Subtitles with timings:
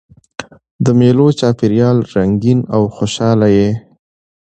[0.85, 3.69] د مېلو چاپېریال رنګین او خوشحاله يي.